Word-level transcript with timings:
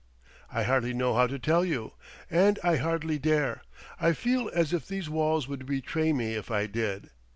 "I 0.51 0.63
hardly 0.63 0.95
know 0.95 1.13
how 1.13 1.27
to 1.27 1.37
tell 1.37 1.63
you. 1.63 1.93
And 2.27 2.57
I 2.63 2.77
hardly 2.77 3.19
dare: 3.19 3.61
I 3.99 4.13
feel 4.13 4.49
as 4.51 4.73
if 4.73 4.87
these 4.87 5.11
walls 5.11 5.47
would 5.47 5.67
betray 5.67 6.11
me 6.11 6.33
if 6.33 6.49
I 6.49 6.65
did.... 6.65 7.11